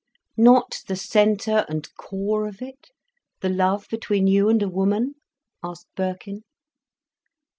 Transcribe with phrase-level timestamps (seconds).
[0.37, 5.13] "Not the centre and core of it—the love between you and a woman?"
[5.61, 6.41] asked Birkin.